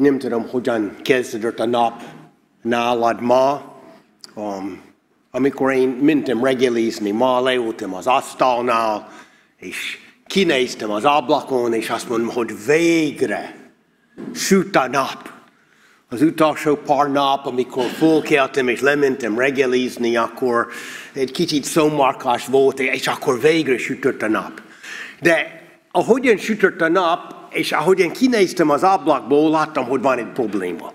[0.00, 2.02] nem tudom, hogyan kezdődött a nap
[2.62, 3.74] nálad ma.
[4.34, 4.80] Um,
[5.30, 9.08] amikor én mentem reggelizni, ma leültem az asztalnál,
[9.56, 13.54] és kinéztem az ablakon, és azt mondom, hogy végre
[14.34, 15.30] süt a nap.
[16.08, 20.66] Az utolsó pár nap, amikor fölkeltem és lementem reggelizni, akkor
[21.12, 24.62] egy kicsit szomorkás volt, és akkor végre sütött a nap.
[25.20, 30.92] De ahogyan sütött a nap, és ahogyan kinéztem az ablakból, láttam, hogy van egy probléma.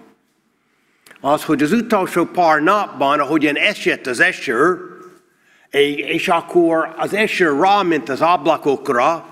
[1.22, 4.80] Az, hogy az utolsó pár napban, ahogyan esett az eső,
[5.96, 9.26] és akkor az eső ráment az ablakokra,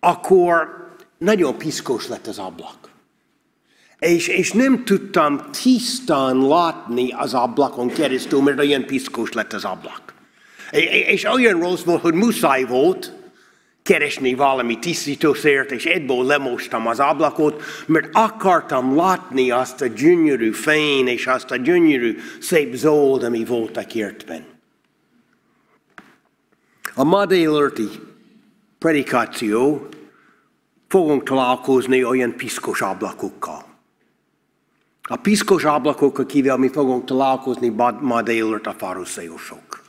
[0.00, 0.84] akkor
[1.18, 2.90] nagyon piszkos lett az ablak.
[3.98, 10.14] És, és nem tudtam tisztán látni az ablakon keresztül, mert olyan piszkos lett az ablak.
[11.08, 13.15] És olyan rossz volt, hogy muszáj volt
[13.86, 21.06] keresni valami tisztítószert, és ebből lemostam az ablakot, mert akartam látni azt a gyönyörű fény,
[21.06, 24.44] és azt a gyönyörű szép zöld, ami volt a kertben.
[26.94, 27.88] A ma délőrti
[28.78, 29.88] predikáció
[30.88, 33.64] fogunk találkozni olyan piszkos ablakokkal.
[35.02, 37.68] A piszkos ablakok, akivel mi fogunk találkozni
[38.00, 39.85] ma délőtt a faruszéusok.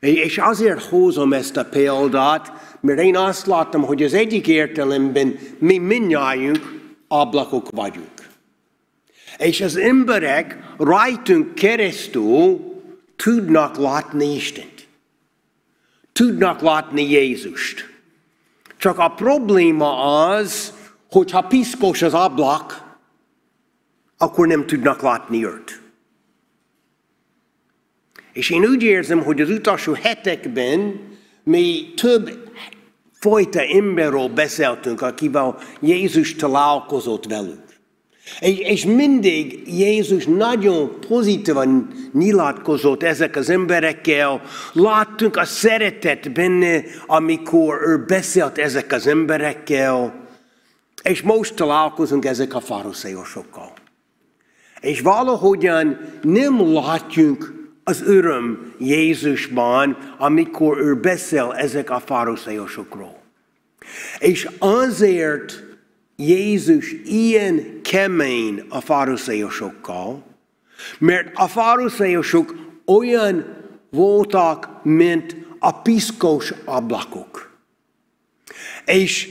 [0.00, 5.78] És azért hozom ezt a példát, mert én azt láttam, hogy az egyik értelemben mi
[5.78, 8.28] mindnyájunk ablakok vagyunk.
[9.38, 12.60] És az emberek rajtunk keresztül
[13.16, 14.86] tudnak látni Istent.
[16.12, 17.86] Tudnak látni Jézust.
[18.76, 20.72] Csak a probléma az,
[21.10, 22.96] hogyha piszkos az ablak,
[24.18, 25.87] akkor nem tudnak látni őt.
[28.38, 31.00] És én úgy érzem, hogy az utolsó hetekben
[31.44, 32.30] mi több
[33.12, 37.62] fajta emberről beszéltünk, akivel Jézus találkozott velük.
[38.40, 44.42] És mindig Jézus nagyon pozitívan nyilatkozott ezek az emberekkel.
[44.72, 50.26] Láttunk a szeretet benne, amikor ő beszélt ezek az emberekkel.
[51.02, 53.72] És most találkozunk ezek a faroszéosokkal.
[54.80, 57.57] És valahogyan nem látjunk
[57.88, 63.22] az öröm Jézusban, amikor ő beszél ezek a faroszéosokról.
[64.18, 65.62] És azért
[66.16, 70.24] Jézus ilyen kemény a faroszéosokkal,
[70.98, 72.54] mert a faroszéosok
[72.84, 73.44] olyan
[73.90, 77.58] voltak, mint a piszkos ablakok.
[78.84, 79.28] És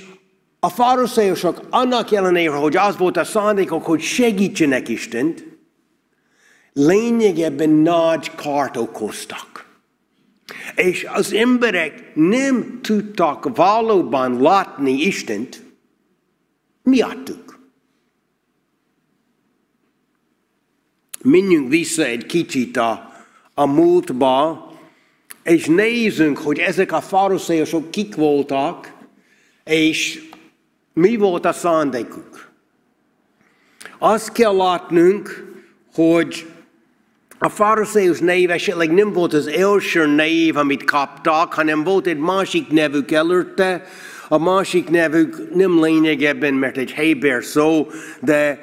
[0.59, 5.46] a faroszéusok annak ellenére, hogy az volt a szándékok, hogy segítsenek Istent,
[6.77, 9.65] lényegében nagy kárt okoztak.
[10.75, 15.63] És az emberek nem tudtak valóban látni Istent
[16.83, 17.59] miattuk.
[21.21, 23.11] Menjünk vissza egy kicsit a,
[23.53, 24.65] a múltba,
[25.43, 28.93] és nézzünk, hogy ezek a faroszéusok kik voltak,
[29.63, 30.29] és
[30.93, 32.51] mi volt a szándékuk?
[33.97, 35.53] Azt kell látnunk,
[35.93, 36.47] hogy
[37.39, 42.67] a farizeus név esetleg nem volt az első név, amit kaptak, hanem volt egy másik
[42.69, 43.83] nevük előtte.
[44.27, 47.87] A másik nevük nem lényegében, mert egy héber szó,
[48.21, 48.59] de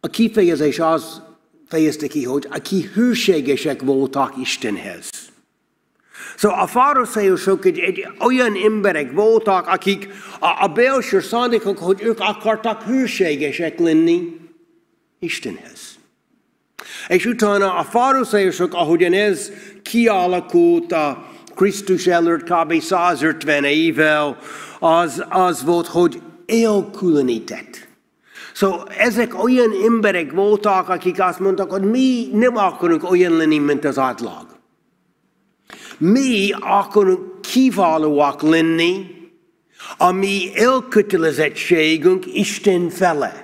[0.00, 1.22] a kifejezés az
[1.68, 5.10] fejezte ki, hogy aki hűségesek voltak Istenhez.
[6.36, 10.08] Szóval a farizeusok egy, egy olyan emberek voltak, akik
[10.40, 14.36] a, a belső szándékok, hogy ők akartak hűségesek lenni
[15.18, 15.91] Istenhez.
[17.12, 19.50] És utána a farizeusok, ahogyan ez
[19.82, 21.24] kialakult a
[21.54, 22.80] Krisztus előtt kb.
[22.80, 24.38] 150 évvel,
[24.78, 27.88] az, az volt, hogy elkülönített.
[28.54, 33.84] Szóval ezek olyan emberek voltak, akik azt mondtak, hogy mi nem akarunk olyan lenni, mint
[33.84, 34.46] az átlag.
[35.98, 39.06] Mi akarunk kiválóak lenni,
[39.96, 43.41] a mi elkötelezettségünk Isten fele.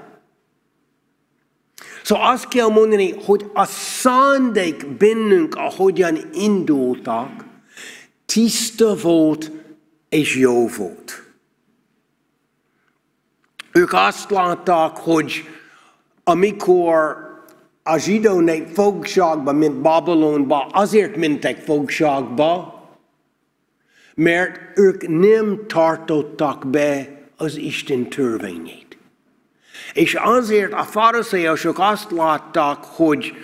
[2.08, 7.44] Szóval azt kell mondani, hogy a szándék bennünk, ahogyan indultak,
[8.26, 9.50] tiszta volt
[10.08, 11.22] és jó volt.
[13.72, 15.44] Ők azt látták, hogy
[16.25, 17.16] amikor
[17.82, 22.82] a zsidó nép fogságba, mint Babylonba, azért mentek fogságba,
[24.14, 28.88] mert ők nem tartottak be az Isten törvényét.
[29.93, 33.35] És azért a farizeusok azt látták, hogy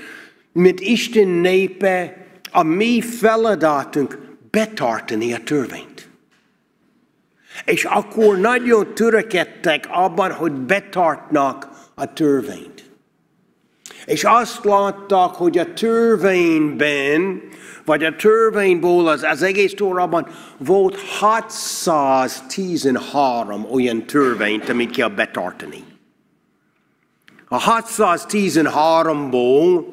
[0.52, 2.16] mint Isten népe,
[2.50, 4.18] a mi feladatunk
[4.50, 6.08] betartani a törvényt.
[7.64, 12.84] És akkor nagyon törekedtek abban, hogy betartnak a törvényt.
[14.06, 17.42] És azt láttak, hogy a törvényben,
[17.84, 25.83] vagy a törvényból az, az egész tórában volt 613 olyan törvényt, amit kell betartani.
[27.48, 29.84] A 613-ból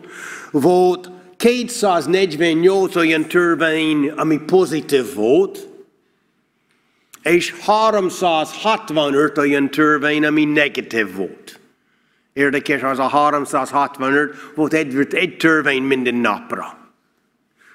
[0.51, 5.67] volt 248 olyan törvény, ami pozitív volt,
[7.21, 11.59] és 365 olyan törvény, ami negatív volt.
[12.33, 16.77] Érdekes, az a 365 volt egy, egy törvény minden napra.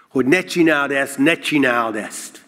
[0.09, 2.45] Hogy ne csináld ezt, ne csináld ezt.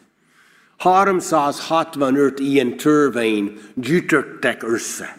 [0.78, 5.17] 365 ilyen törvény gyűjtöttek össze.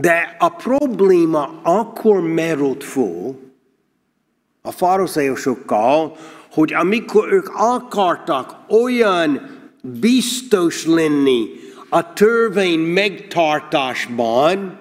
[0.00, 3.38] De a probléma akkor merült föl
[4.62, 6.16] a faroszeusokkal,
[6.52, 9.40] hogy amikor ők akartak olyan
[9.82, 11.48] biztos lenni
[11.88, 14.78] a törvény megtartásban,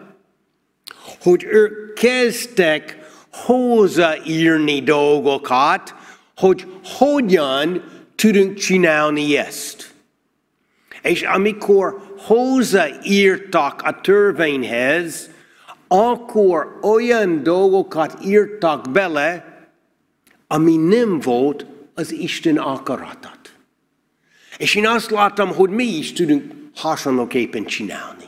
[1.21, 2.97] hogy ők kezdtek
[3.31, 5.95] hozzáírni dolgokat,
[6.35, 7.83] hogy hogyan
[8.15, 9.93] tudunk csinálni ezt.
[11.01, 15.29] És amikor hozzáírtak a törvényhez,
[15.87, 19.57] akkor olyan dolgokat írtak bele,
[20.47, 23.53] ami nem volt az Isten akaratat.
[24.57, 28.23] És én azt láttam, hogy mi is tudunk hasonlóképpen csinálni.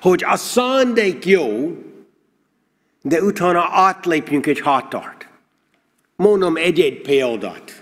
[0.00, 1.76] Hogy a szándék jó,
[3.02, 5.28] de utána átlépjünk egy határt.
[6.16, 7.81] Mondom egy-egy példát.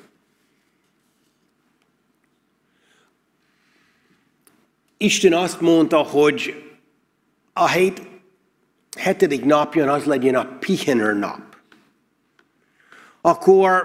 [5.02, 6.62] Isten azt mondta, hogy
[7.52, 8.02] a hét,
[8.98, 11.40] hetedik napján az legyen a pihenő nap.
[13.20, 13.82] Akkor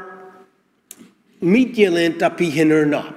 [1.40, 3.16] mit jelent a pihenő nap?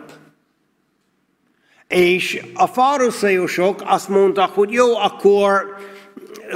[1.88, 5.76] És a farizeusok azt mondtak, hogy jó, akkor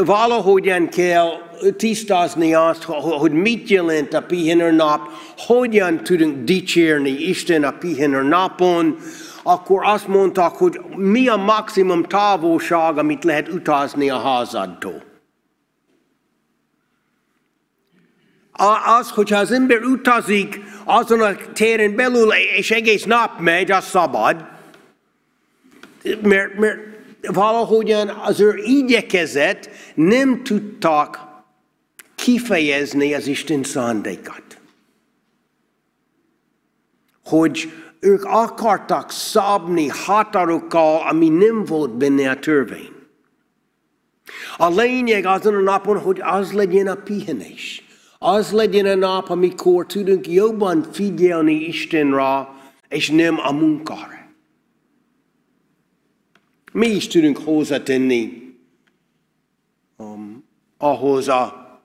[0.05, 1.31] valahogyan kell
[1.77, 8.99] tisztázni azt, hogy mit jelent a pihenő nap, hogyan tudunk dicsérni Isten a pihenő napon,
[9.43, 15.03] akkor azt mondták, hogy mi a maximum távolság, amit lehet utazni a házadtól.
[18.99, 24.47] Az, hogyha az ember utazik azon a téren belül, és egész nap megy, az szabad,
[26.23, 26.79] mert, mert
[27.23, 31.19] valahogyan az ő igyekezet nem tudtak
[32.15, 34.43] kifejezni az Isten szándékat.
[37.25, 37.73] Hogy
[38.05, 42.91] ők akartak szabni határokkal, ami nem volt benne a törvény.
[44.57, 47.85] A lényeg azon a napon, hogy az legyen a pihenés.
[48.19, 52.49] Az legyen a nap, amikor tudunk jobban figyelni Istenre,
[52.89, 54.31] és nem a munkára.
[56.73, 58.55] Mi is tudunk hozzátenni
[59.97, 60.45] um,
[60.79, 61.81] ahhoz a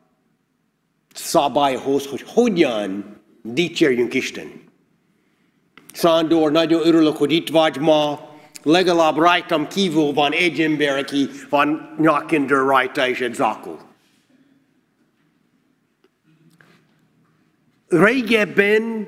[1.14, 4.67] szabályhoz, hogy hogyan dicsérjünk Isten.
[5.98, 8.20] Szándor, nagyon örülök, hogy itt vagy ma.
[8.64, 13.80] Legalább rajtam kívül van egy ember, aki van nyakinder rajta és egy zakó.
[17.88, 19.08] Régebben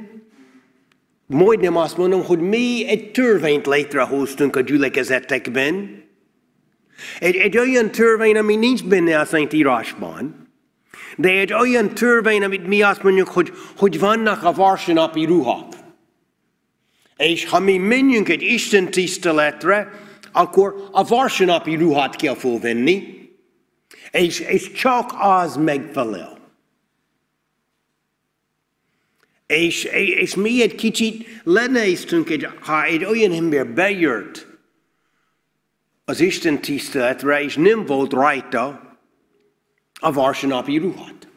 [1.25, 6.03] majdnem azt mondom, hogy mi egy törvényt létrehoztunk a gyülekezetekben.
[7.19, 10.47] Egy, egy olyan törvény, ami nincs benne a Szentírásban,
[11.17, 15.78] de egy olyan törvény, amit mi azt mondjuk, hogy, hogy vannak a varsanapi ruhák.
[17.19, 19.91] És ha mi menjünk egy Isten tiszteletre,
[20.31, 23.29] akkor a varsanapi ruhát kell fölvenni,
[24.11, 26.37] és, és csak az megfelel.
[29.47, 34.47] És, és mi egy kicsit lenéztünk, egy, ha egy olyan ember bejött
[36.05, 38.97] az Isten tiszteletre, és nem volt rajta
[39.99, 41.27] a varsanapi ruhat.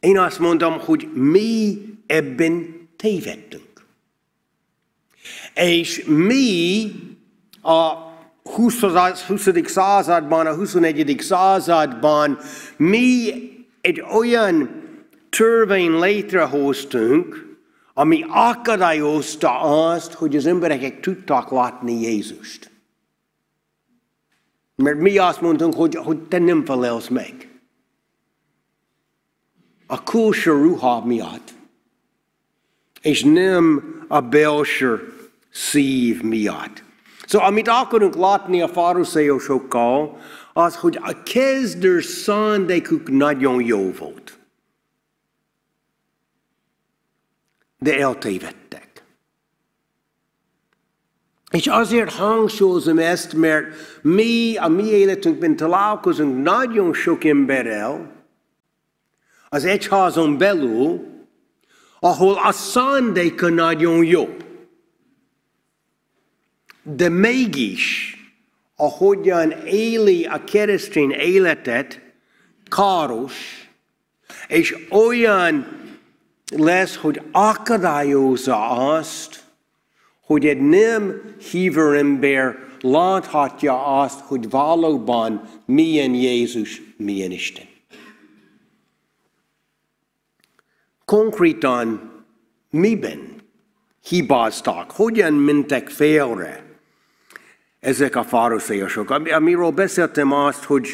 [0.00, 3.86] Én azt mondom, hogy mi ebben tévedtünk.
[5.54, 6.90] És mi
[7.62, 7.92] a
[8.42, 8.80] 20.
[9.26, 9.48] 20.
[9.64, 11.16] században, a 21.
[11.20, 12.38] században
[12.76, 13.32] mi
[13.80, 14.82] egy olyan
[15.28, 17.46] törvény létrehoztunk,
[17.94, 22.70] ami akadályozta azt, hogy az emberek tudtak látni Jézust.
[24.74, 27.48] Mert mi azt mondtunk, hogy, hogy te nem felelsz meg.
[29.86, 31.54] A külső ruha miatt,
[33.02, 35.12] és nem a belső
[35.50, 36.82] szív miatt.
[37.26, 40.18] Szóval amit akarunk látni a faruszeusokkal,
[40.52, 44.38] az, hogy a kezdő szándékuk nagyon jó volt.
[47.78, 49.04] de eltévedtek.
[51.50, 53.66] És azért hangsúlyozom ezt, mert
[54.02, 58.16] mi a mi életünkben találkozunk nagyon sok emberrel,
[59.48, 61.06] az egyházon belül,
[62.00, 64.36] ahol a szándéka nagyon jó.
[66.82, 68.12] De mégis,
[68.76, 72.00] ahogyan éli a keresztény életet,
[72.68, 73.68] káros,
[74.48, 75.66] és olyan
[76.56, 79.44] lesz, hogy akadályozza azt,
[80.20, 87.64] hogy egy nem hívő ember láthatja azt, hogy valóban milyen Jézus, milyen Isten.
[91.08, 92.10] Konkrétan
[92.70, 93.42] miben
[94.08, 96.64] hibáztak, hogyan mentek félre
[97.80, 99.10] ezek a farizeusok.
[99.10, 100.88] Amiről beszéltem azt, hogy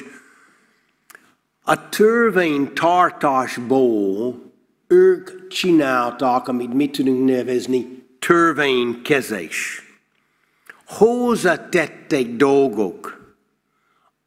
[1.63, 4.43] a törvény tartásból
[4.87, 9.83] ők csináltak, amit mi tudunk nevezni törvénykezés.
[10.87, 13.35] Hozzátettek dolgok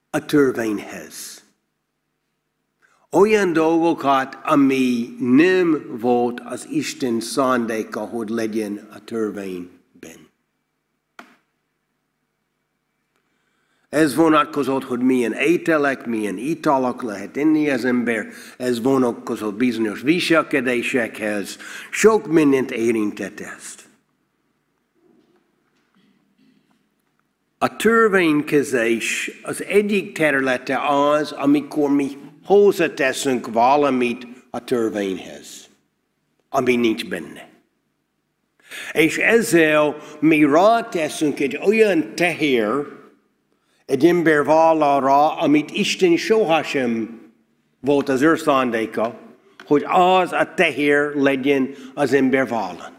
[0.09, 1.43] a törvényhez.
[3.17, 10.29] Olyan dolgokat, ami nem volt az Isten szándéka, hogy legyen a törvényben.
[13.89, 21.57] Ez vonatkozott, hogy milyen ételek, milyen italak lehet inni az ember, ez vonatkozott bizonyos viselkedésekhez,
[21.91, 23.85] sok mindent érintett ezt.
[27.57, 32.17] A törvénykezés az egyik területe az, amikor mi
[32.47, 35.69] hozzáteszünk valamit a törvényhez,
[36.49, 37.49] ami nincs benne.
[38.91, 42.73] És ezzel mi ráteszünk egy olyan teher
[43.85, 47.21] egy ember vállalra, amit Isten sohasem
[47.79, 49.19] volt az ő szándéka,
[49.65, 52.95] hogy az a teher legyen az ember vállalon.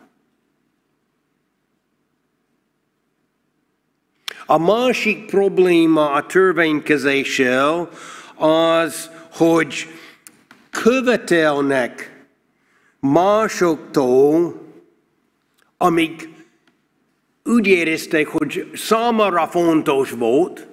[4.46, 7.88] A másik probléma a törvénykezéssel
[8.34, 9.86] az, hogy
[10.70, 12.24] követelnek
[13.00, 14.66] másoktól,
[15.76, 16.28] amik
[17.44, 20.66] úgy érezték, hogy számára fontos volt,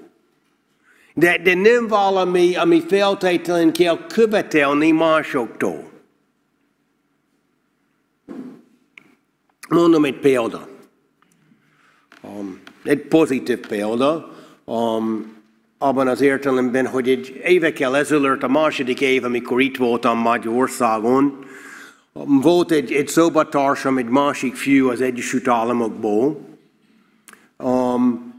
[1.13, 5.91] de, de nem valami, ami feltétlenül kell követelni másoktól.
[9.69, 10.67] Mondom egy példa.
[12.21, 15.34] Um, egy pozitív példa, um,
[15.87, 21.45] abban az értelemben, hogy egy évekkel ezelőtt, a második év, amikor itt voltam Magyarországon,
[22.23, 26.39] volt egy, egy szobatársam, egy másik fiú az Egyesült Államokból,
[27.57, 28.33] um,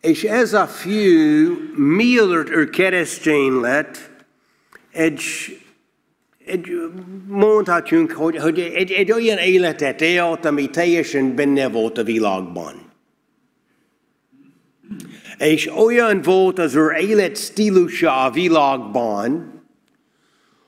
[0.00, 4.10] és ez a fiú, mielőtt ő keresztény lett,
[4.92, 5.22] egy,
[6.46, 6.66] egy
[7.26, 12.87] mondhatjunk, hogy, hogy egy, egy olyan életet élt, ami teljesen benne volt a világban.
[15.38, 19.52] És olyan volt az ő életstílusa a világban,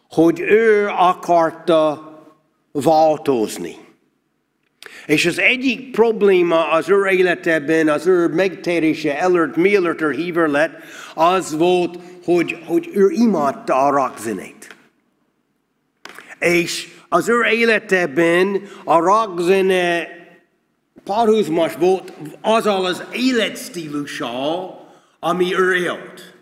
[0.08, 2.08] hogy ő akarta
[2.72, 3.76] változni.
[5.06, 10.72] És az egyik probléma az ő életében, az ő megtérése előtt, mielőtt ő híver lett,
[11.14, 14.76] az volt, hogy, hogy ő imádta a rockzenét.
[16.38, 20.08] És az ő életében a rockzene
[21.10, 24.80] párhuzamos volt azzal az életstílussal,
[25.20, 26.34] ami ő élt.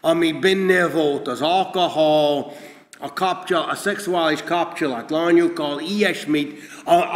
[0.00, 2.52] Ami benne volt az alkohol,
[2.98, 6.60] a, kapcsolat, a szexuális kapcsolat lányokkal, ilyesmit,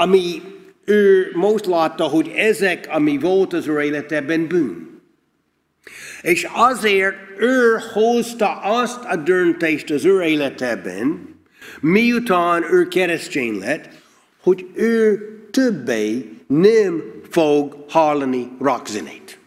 [0.00, 0.42] ami
[0.84, 5.00] ő most látta, hogy ezek, ami volt az ő életében bűn.
[6.22, 11.36] És azért ő hozta azt a döntést az ő életében,
[11.80, 13.88] miután ő keresztény lett,
[14.40, 15.18] hogy ő
[15.50, 19.38] többé nem fog hallani rockzenét.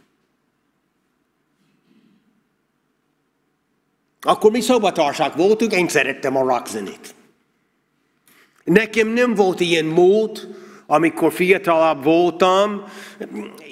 [4.22, 7.16] Akkor mi szobatársak voltunk, én szerettem a rockzenét.
[8.64, 10.56] Nekem nem volt ilyen mód,
[10.88, 12.84] amikor fiatalabb voltam,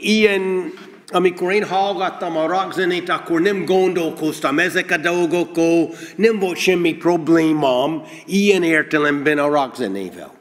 [0.01, 0.73] ilyen,
[1.07, 8.01] amikor én hallgattam a rockzenét, akkor nem gondolkoztam ezek a dolgokról, nem volt semmi problémám
[8.25, 10.38] ilyen értelemben a rockzenével.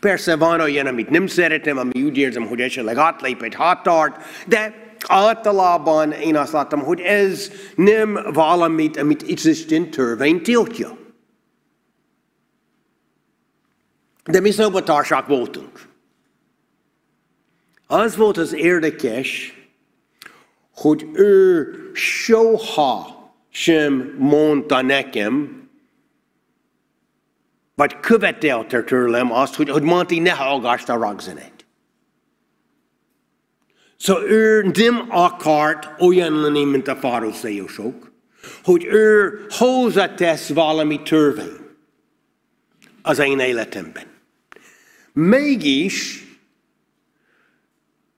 [0.00, 4.88] Persze van olyan, amit nem szeretem, ami úgy érzem, hogy esetleg átlép egy határt, de
[5.06, 10.98] általában én azt láttam, hogy ez nem valamit, amit Isten törvény tiltja.
[14.24, 15.88] De mi szobatársak voltunk.
[17.86, 19.54] Az volt az érdekes,
[20.74, 25.59] hogy ő soha sem mondta nekem,
[27.80, 31.66] vagy követelte tőlem azt, hogy, hogy Monty ne hallgass a rockzenét.
[33.96, 38.12] Så ő nem akart olyan lenni, mint a farizeusok,
[38.64, 41.58] hogy ő hozzátesz valami törvény
[43.02, 44.04] az én életemben.
[45.12, 46.24] Mégis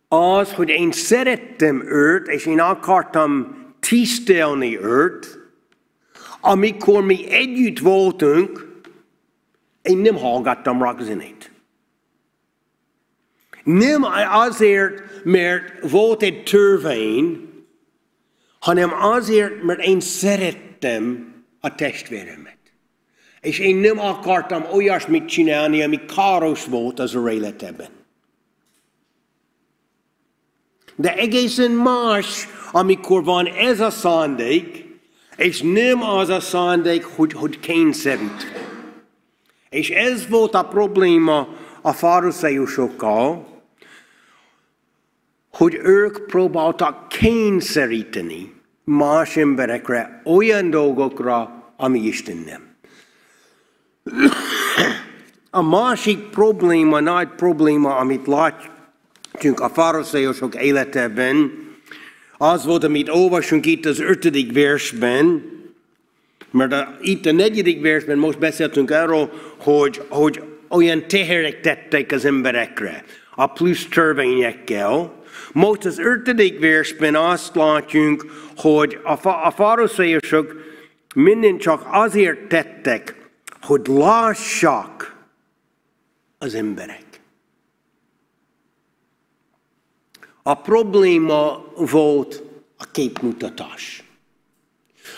[0.09, 5.39] az, hogy én szerettem őt, és én akartam tisztelni őt,
[6.41, 8.72] amikor mi együtt voltunk,
[9.83, 11.51] én nem hallgattam rock zenét.
[13.65, 17.51] Nem azért, mert volt egy törvény,
[18.59, 22.59] hanem azért, mert én szerettem a testvéremet.
[23.41, 27.89] És én nem akartam olyasmit csinálni, ami káros volt az ő életeben.
[30.97, 34.85] De egészen más, amikor van ez a szándék,
[35.37, 38.62] és nem az a szándék, hogy, hogy kényszerít.
[39.73, 41.49] És ez volt a probléma
[41.81, 43.47] a fariseusokkal,
[45.53, 52.71] hogy ők próbáltak kényszeríteni más emberekre olyan dolgokra, ami Isten nem.
[55.51, 61.51] A másik probléma, nagy probléma, amit látjuk a farizeusok életében,
[62.39, 65.52] az volt, amit olvasunk itt az ötödik versben,
[66.53, 72.25] mert a, itt a negyedik versben most beszéltünk arról, hogy, hogy olyan teherek tettek az
[72.25, 73.05] emberekre,
[73.35, 75.23] a plusz törvényekkel.
[75.53, 80.55] Most az ötödik versben azt látjuk, hogy a, a farizeusok
[81.15, 83.31] minden csak azért tettek,
[83.61, 85.17] hogy lássak
[86.39, 87.05] az emberek.
[90.43, 92.43] A probléma volt
[92.77, 94.05] a képmutatás.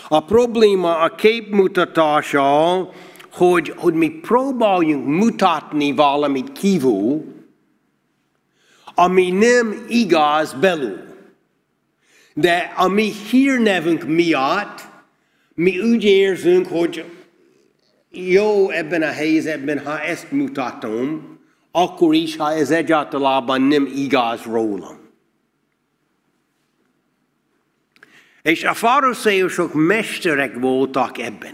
[0.07, 2.89] A probléma a képmutatása,
[3.31, 7.23] hogy, hogy mi próbáljunk mutatni valamit kívül,
[8.95, 11.03] ami nem igaz belül.
[12.33, 14.81] De a mi hírnevünk miatt
[15.53, 17.05] mi úgy érzünk, hogy
[18.11, 21.37] jó ebben a helyzetben, ha ezt mutatom,
[21.71, 25.04] akkor is, ha ez egyáltalán nem igaz rólam.
[28.45, 31.53] És a farizeusok mesterek voltak ebben.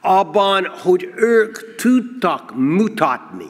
[0.00, 3.46] Abban, hogy ők tudtak mutatni.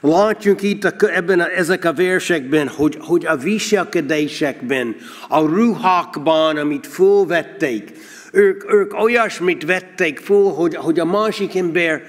[0.00, 4.96] Látjuk itt a, ebben a, ezek a versekben, hogy, hogy a viselkedésekben,
[5.28, 7.92] a ruhákban, amit fölvették,
[8.32, 12.02] ők, ők olyasmit vették föl, hogy, hogy a másik ember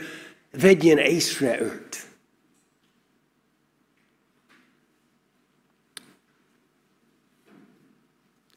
[0.62, 1.91] vegyen észre őt.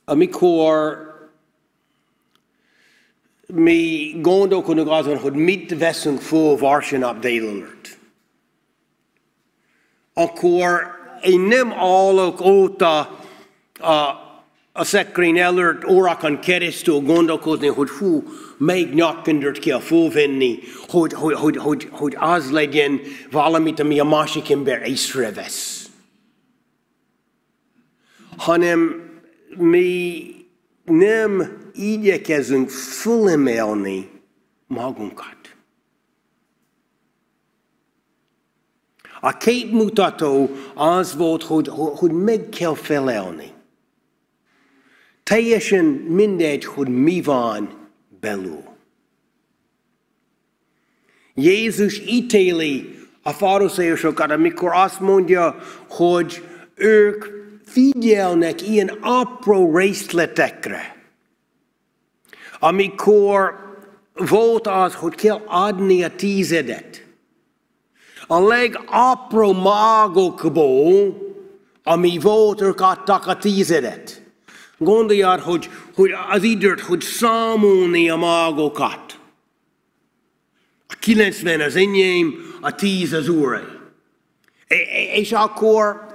[0.04, 0.98] Amikor
[3.46, 7.98] mi gondolkodunk azon, hogy mit veszünk föl vasárnap délelőtt,
[10.14, 10.86] akkor
[11.22, 12.98] én nem állok óta
[13.80, 14.22] a,
[14.72, 18.22] a szekrény előtt órakon keresztül gondolkozni, hogy hú,
[18.56, 24.50] melyik nyakkendőt kell fölvenni, hogy, hogy, hogy, hogy, hogy az legyen valamit, ami a másik
[24.50, 25.88] ember észrevesz.
[28.36, 29.03] Hanem
[29.56, 30.24] mi
[30.84, 34.10] nem igyekezünk fölemelni
[34.66, 35.36] magunkat.
[39.20, 43.52] A képmutató az volt, hogy, hogy meg kell felelni.
[45.22, 47.88] Teljesen mindegy, hogy mi van
[48.20, 48.62] belül.
[51.34, 55.56] Jézus ítéli a fariseusokat, amikor azt mondja,
[55.88, 57.24] hogy ők
[57.74, 60.96] figyelnek ilyen apró részletekre.
[62.58, 63.54] Amikor
[64.14, 67.06] volt az, hogy kell adni a tízedet.
[68.26, 71.18] A legapró magokból,
[71.82, 74.22] ami volt, ők adtak a tízedet.
[74.78, 79.18] Gondoljad, hogy, hogy az időt, hogy számolni a magokat.
[80.86, 83.62] A 90 az enyém, a 10 az úrai.
[85.14, 86.13] És akkor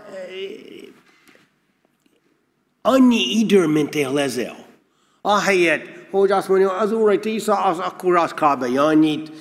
[2.89, 4.65] Annyi idő ment el ezzel.
[5.21, 8.63] Ahelyett, hogy azt mondja, az Úr egy tisza, az akkor az kb.
[8.77, 9.31] annyit.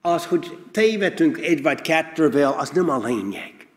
[0.00, 3.68] Az, hogy tévedtünk egy vagy kettővel, az nem a lényeg.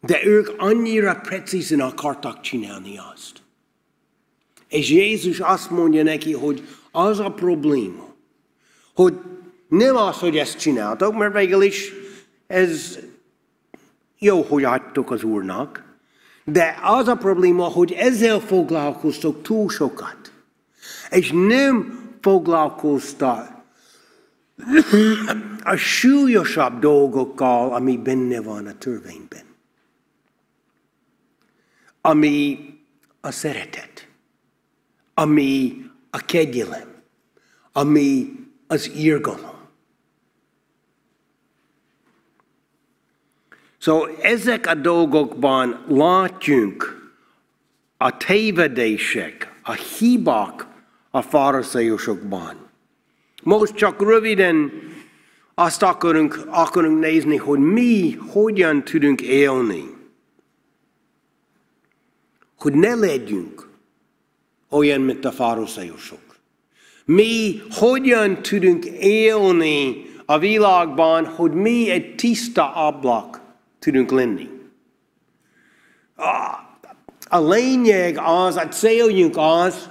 [0.00, 3.42] De ők annyira precízen akartak csinálni azt.
[4.68, 8.14] És Jézus azt mondja neki, hogy az a probléma,
[8.94, 9.14] hogy
[9.68, 11.92] nem az, hogy ezt csináltok, mert végül is
[12.46, 12.98] ez
[14.18, 15.84] jó, hogy adtok az Úrnak,
[16.44, 20.32] de az a probléma, hogy ezzel foglalkoztok túl sokat.
[21.10, 23.52] És nem foglalkoztak
[25.62, 29.52] a súlyosabb dolgokkal, ami benne van a törvényben.
[32.06, 32.58] ami
[33.20, 34.08] a szeretet,
[35.14, 37.02] ami a kegyelem,
[37.72, 38.32] ami
[38.66, 39.53] az írgalom.
[43.84, 47.10] Szóval ezek a dolgokban látjunk
[47.96, 50.66] a tévedések, a hibák
[51.10, 52.56] a farizeusokban.
[53.42, 54.72] Most csak röviden
[55.54, 59.84] azt akarunk, akarunk nézni, hogy mi hogyan tudunk élni.
[62.58, 63.68] Hogy ne legyünk
[64.68, 66.36] olyan, mint a farizeusok.
[67.04, 73.42] Mi hogyan tudunk élni a világban, hogy mi egy tiszta ablak
[73.84, 74.48] tudunk lenni.
[77.28, 79.90] A lényeg az, a céljunk az,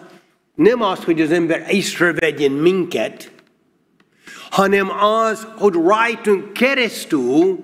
[0.56, 3.32] nem az, hogy az ember észrevegyen minket,
[4.50, 7.60] hanem az, hogy rajtunk keresztül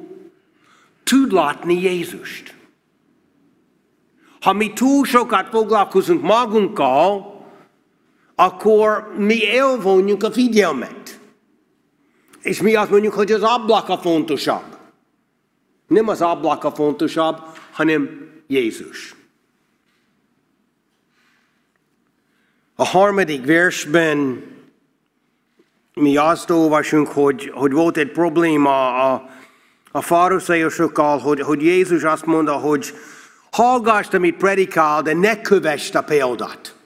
[1.03, 2.55] tud látni Jézust.
[4.41, 7.37] Ha mi túl sokat foglalkozunk magunkkal,
[8.35, 11.19] akkor mi elvonjuk a figyelmet.
[12.41, 14.78] És mi azt mondjuk, hogy az ablak a fontosabb.
[15.89, 17.37] Nem az ablak a fontosabb,
[17.71, 19.15] hanem Jézus.
[22.75, 24.43] A harmadik versben
[25.93, 29.29] mi azt olvasunk, hogy, hogy volt egy probléma a,
[29.91, 32.93] a faruszeusokkal, hogy, hogy Jézus azt mondta, hogy
[33.51, 36.78] hallgass, amit predikál, de ne kövess a példát.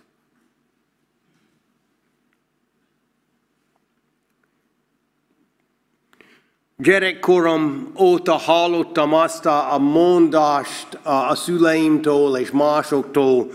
[6.83, 13.51] Gyerekkorom óta hallottam azt a mondást a szüleimtől és másoktól,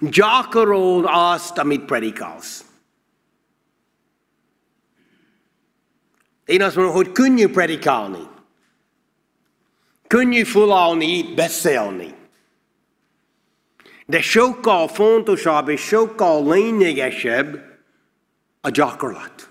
[0.00, 2.64] gyakorold azt, amit predikálsz.
[6.44, 8.26] Én azt mondom, hogy könnyű predikálni.
[10.06, 12.14] Könnyű felállni, beszélni.
[14.06, 17.80] De sokkal fontosabb és sokkal lényegesebb
[18.60, 19.50] a gyakorlat.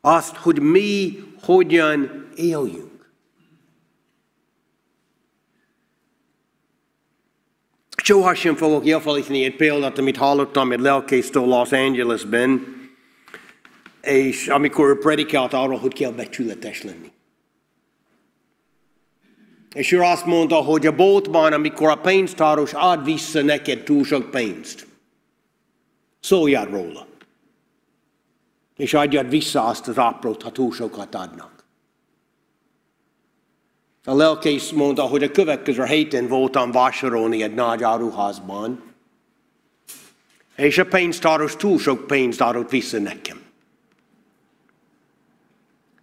[0.00, 3.10] Azt, hogy mi hogyan éljünk.
[8.02, 12.74] Soha sem fogok elfelejteni egy példát, amit hallottam egy lelkésztől Los Angelesben,
[14.02, 17.12] és amikor predikált arról, hogy kell becsületes lenni.
[19.74, 24.30] És ő azt mondta, hogy a boltban, amikor a pénztáros ad vissza neked túl sok
[24.30, 24.86] pénzt,
[26.20, 27.06] szóljál róla
[28.76, 31.64] és adjad vissza azt az aprót, ha túl sokat adnak.
[34.04, 38.82] A lelkész mondta, hogy a következő héten voltam vásárolni egy nagy áruházban,
[40.56, 43.40] és a pénztáros túl sok pénzt adott vissza nekem.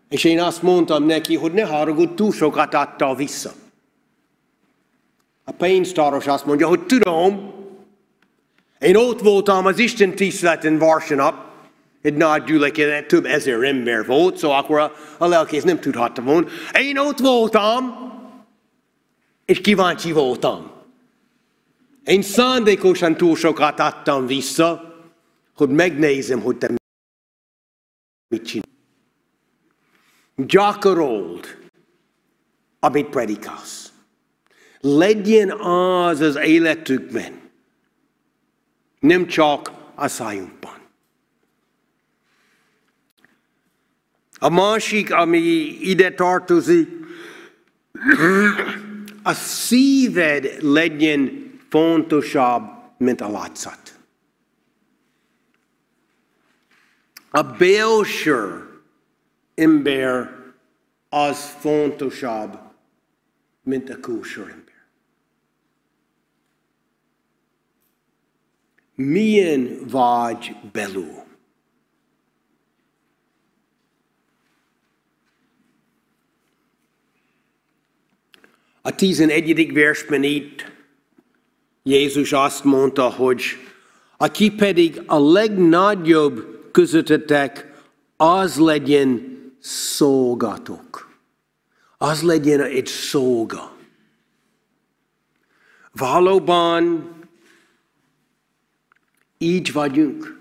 [0.09, 3.51] És én azt mondtam neki, hogy ne haragudj, túl sokat adta vissza.
[5.43, 7.53] A pénztáros azt mondja, hogy tudom,
[8.79, 11.52] én ott voltam az Isten tiszteleten vasárnap,
[12.03, 16.47] egy nagy gyülekezet, több ezer ember volt, szóval akkor a, a lelkész nem tudhatta volna.
[16.79, 18.11] Én ott voltam,
[19.45, 20.71] és kíváncsi voltam.
[22.03, 24.93] Én szándékosan túl sokat adtam vissza,
[25.55, 26.71] hogy megnézem, hogy te
[28.27, 28.67] mit csinál.
[30.35, 31.57] Gyakorold,
[32.79, 33.91] amit predikálsz.
[34.79, 37.51] Legyen az az életükben,
[38.99, 40.82] nem csak a szájunkban.
[44.43, 45.37] A másik, ami
[45.79, 46.89] ide tartozik,
[49.23, 52.63] a szíved legyen fontosabb,
[52.97, 53.99] mint a látszat.
[57.29, 58.69] A belső
[59.55, 60.35] ember
[61.09, 62.59] az fontosabb,
[63.61, 64.85] mint a külső ember.
[68.95, 71.22] Milyen vagy belül?
[78.85, 79.73] A 11.
[79.73, 80.71] versben itt
[81.83, 83.43] Jézus azt mondta, hogy
[84.17, 87.81] aki pedig a legnagyobb közöttetek,
[88.17, 91.17] az legyen szolgatok.
[91.97, 93.75] Az legyen egy szolga.
[95.91, 97.09] Valóban
[99.37, 100.39] így vagyunk.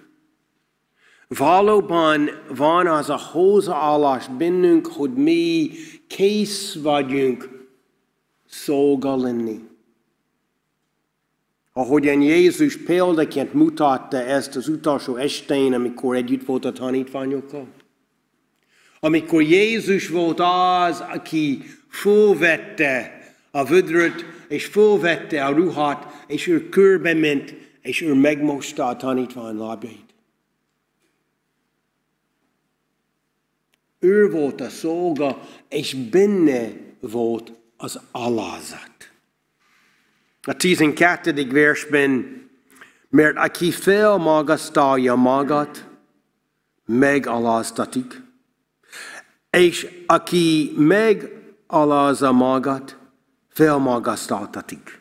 [1.29, 5.71] Valóban van az a hozzáállás bennünk, hogy mi
[6.07, 7.52] kész vagyunk
[8.53, 9.61] szolga lenni.
[11.73, 17.67] Ahogyan Jézus példaként mutatta ezt az utolsó estén, amikor együtt volt a tanítványokkal.
[19.01, 27.15] Amikor Jézus volt az, aki fölvette a vödröt, és fölvette a ruhát, és ő körbe
[27.15, 30.15] ment, és ő megmosta a tanítvány lábjait.
[33.99, 39.11] Ő volt a szolga, és benne volt az alázat.
[40.43, 41.47] A 12.
[41.51, 42.41] versben,
[43.09, 45.89] mert aki felmagasztalja magát,
[46.85, 48.23] megaláztatik,
[49.51, 52.99] és aki megalázza magát,
[53.49, 55.01] felmagasztaltatik.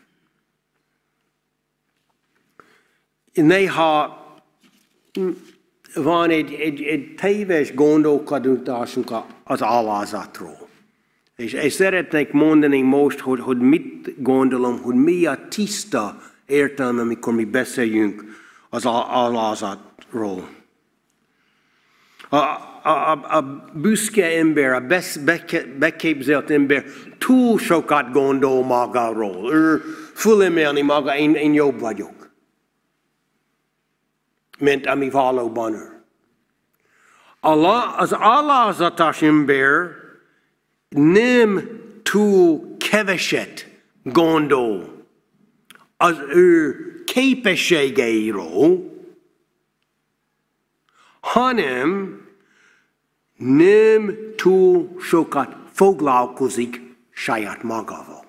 [3.34, 4.20] Néha
[5.94, 9.12] van egy, egy, egy téves gondolkodásunk
[9.44, 10.70] az alázatról.
[11.42, 17.34] És, és szeretnék mondani most, hogy, hogy mit gondolom, hogy mi a tiszta értelme, amikor
[17.34, 18.24] mi beszéljünk
[18.70, 20.50] az alázatról.
[22.30, 26.84] A, a, a, a büszke ember, a besz, beke, beképzelt ember
[27.18, 29.54] túl sokat gondol magáról.
[29.54, 29.82] Ő
[30.14, 32.30] fölemelni maga, én, én jobb vagyok.
[34.60, 36.04] Mint ami valóban ő.
[37.98, 40.01] Az alázatos ember
[40.96, 43.70] nem túl keveset
[44.04, 45.06] gondol
[45.98, 46.76] az ő
[47.06, 48.92] képességeiről,
[51.20, 52.20] hanem
[53.38, 58.26] nem túl sokat foglalkozik saját magával.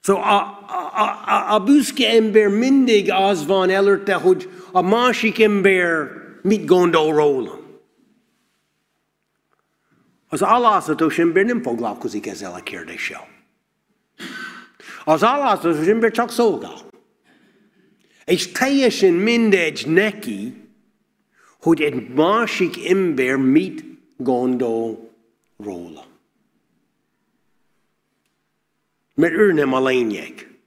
[0.00, 0.36] Szóval a,
[0.94, 6.10] a, a, a büszke ember mindig az van előtte, hogy a másik ember
[6.42, 7.57] mit gondol rólam.
[10.28, 13.28] Az alázatos ember nem foglalkozik ezzel a kérdéssel.
[15.04, 16.86] Az alázatos ember csak szolgál.
[18.24, 20.54] És teljesen mindegy neki,
[21.60, 23.84] hogy egy másik ember mit
[24.16, 25.10] gondol
[25.56, 26.06] róla.
[29.14, 30.58] Mert ő nem a lényeg.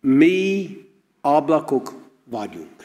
[0.00, 0.76] Mi
[1.20, 2.77] ablakok vagyunk.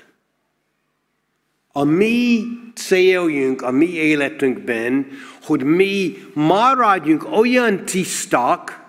[1.75, 2.43] A mi
[2.75, 5.07] céljunk a mi életünkben,
[5.41, 8.83] hogy mi maradjunk olyan tisztak,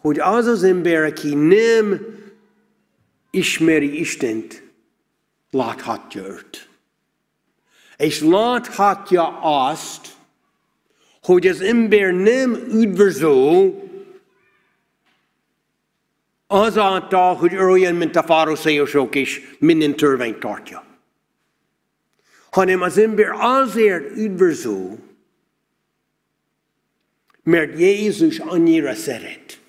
[0.00, 2.00] hogy az az ember, aki nem
[3.30, 4.62] ismeri Istent,
[5.50, 6.68] láthatja őt.
[7.96, 10.08] És láthatja azt,
[11.22, 13.89] hogy az ember nem üdvöző
[16.52, 20.88] azáltal, hogy olyan, mint a fároszéosok, és minden törvényt tartja
[22.50, 24.98] hanem az ember azért üdvöző,
[27.42, 29.60] mert Jézus annyira szeret,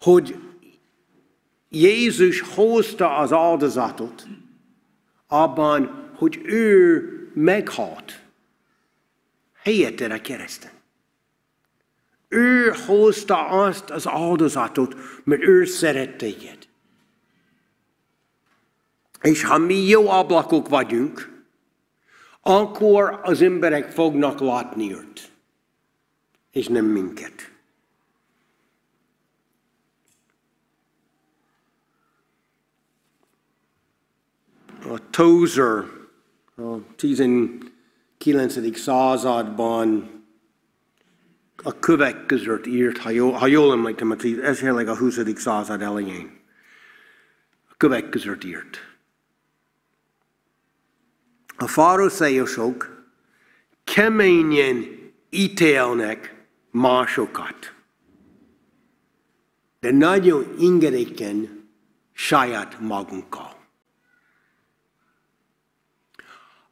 [0.00, 0.36] hogy
[1.68, 4.26] Jézus hozta az áldozatot
[5.26, 7.02] abban, hogy ő
[7.34, 8.20] meghalt
[9.62, 10.70] helyetted a kereszten.
[12.28, 16.58] Ő hozta azt az áldozatot, mert ő szeret téged.
[19.20, 21.44] És ha mi jó ablakok vagyunk,
[22.40, 25.30] akkor az emberek fognak látni őt,
[26.50, 27.50] és nem minket.
[34.88, 35.84] A Tozer
[36.56, 38.78] a 19.
[38.78, 40.15] században
[41.62, 45.18] a kövek között írt, ha jól, ha jól emlékszem, ez a 20.
[45.34, 46.40] század elején.
[47.70, 48.78] A kövek között írt.
[51.56, 53.04] A faroszéusok
[53.84, 54.84] keményen
[55.30, 57.74] ítélnek másokat.
[59.80, 61.68] De nagyon ingedéken
[62.12, 63.54] saját magunkkal.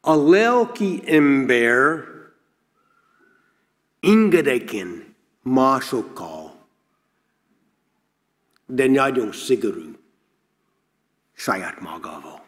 [0.01, 2.14] A lelki ember
[4.05, 6.67] ingedéken másokkal,
[8.67, 9.93] de nagyon szigorú
[11.33, 12.45] saját magával.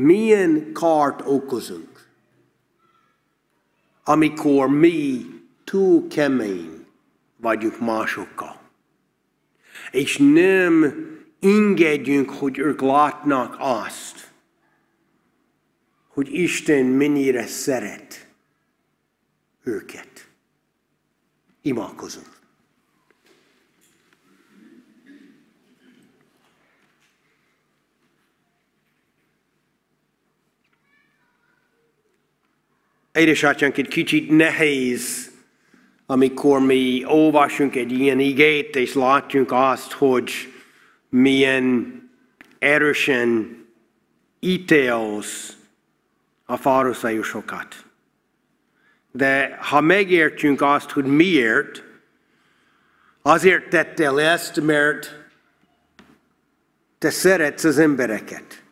[0.00, 2.08] milyen kárt okozunk,
[4.04, 5.26] amikor mi
[5.64, 6.86] túl kemény
[7.36, 8.60] vagyunk másokkal.
[9.90, 10.94] És nem
[11.40, 14.29] engedjünk, hogy ők látnak azt,
[16.20, 18.28] hogy Isten mennyire szeret
[19.62, 20.28] őket.
[21.62, 22.26] Imádkozunk.
[33.12, 35.30] Édesatjánk, egy kicsit nehéz,
[36.06, 40.32] amikor mi olvasunk egy ilyen igét, és látjunk azt, hogy
[41.08, 42.02] milyen
[42.58, 43.58] erősen
[44.40, 45.54] ítélsz
[46.50, 47.84] a faruszeusokat.
[49.10, 51.82] De ha megértjünk azt, hogy miért,
[53.22, 55.14] azért tettél ezt, mert
[56.98, 58.62] te szeretsz az embereket.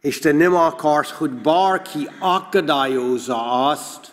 [0.00, 4.12] És te nem akarsz, hogy bárki akadályozza azt,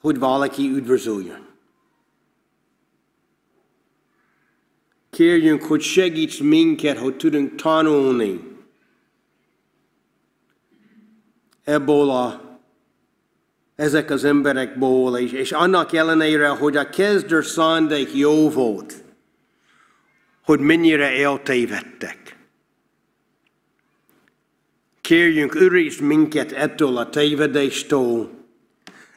[0.00, 1.46] hogy valaki üdvözöljön.
[5.10, 8.47] Kérjünk, hogy segíts minket, hogy tudunk tanulni
[11.68, 12.46] ebből a
[13.76, 18.94] ezek az emberekból, és, és annak ellenére, hogy a kezdő szándék jó volt,
[20.44, 22.36] hogy mennyire eltévedtek.
[25.00, 28.30] Kérjünk, őrizd minket ettől a tévedéstől,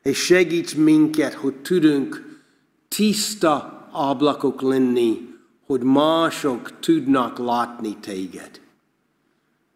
[0.01, 2.39] és segíts minket, hogy tudunk
[2.87, 5.35] tiszta ablakok lenni,
[5.65, 8.61] hogy mások tudnak látni téged.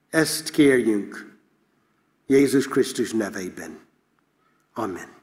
[0.09, 1.34] Ezt kérjünk
[2.27, 3.79] Jézus Krisztus nevében.
[4.73, 5.14] Amen.